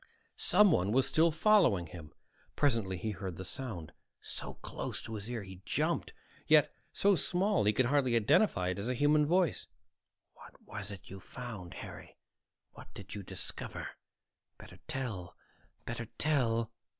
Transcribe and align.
Someone 0.39 0.91
was 0.91 1.05
still 1.07 1.29
following 1.29 1.85
him. 1.85 2.11
Presently 2.55 2.97
he 2.97 3.11
heard 3.11 3.35
the 3.35 3.45
sound, 3.45 3.93
so 4.19 4.55
close 4.55 4.99
to 5.03 5.13
his 5.13 5.29
ear 5.29 5.43
he 5.43 5.61
jumped, 5.63 6.11
yet 6.47 6.73
so 6.91 7.13
small 7.13 7.63
he 7.65 7.71
could 7.71 7.85
hardly 7.85 8.15
identify 8.15 8.69
it 8.69 8.79
as 8.79 8.89
a 8.89 8.95
human 8.95 9.27
voice. 9.27 9.67
"What 10.33 10.59
was 10.63 10.89
it 10.89 11.11
you 11.11 11.19
found, 11.19 11.75
Harry? 11.75 12.17
What 12.71 12.91
did 12.95 13.13
you 13.13 13.21
discover? 13.21 13.89
Better 14.57 14.79
tell, 14.87 15.35
better 15.85 16.07
tell." 16.17 16.71